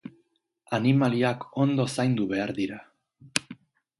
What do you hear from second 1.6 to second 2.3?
ondo zaindu